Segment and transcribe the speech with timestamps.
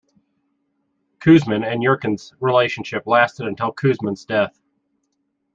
[1.19, 4.59] Kuzmin and Yurkun's relationship lasted until Kuzmin's death.